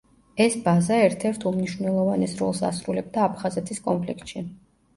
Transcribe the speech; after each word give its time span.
ეს 0.45 0.55
ბაზა 0.61 0.97
ერთ-ერთ 1.01 1.45
უმნიშვნელოვანეს 1.51 2.35
როლს 2.41 2.63
ასრულებდა 2.73 3.25
აფხაზეთის 3.29 3.87
კონფლიქტში. 3.87 4.47